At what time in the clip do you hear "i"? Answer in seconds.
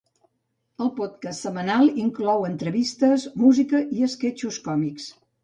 4.01-4.09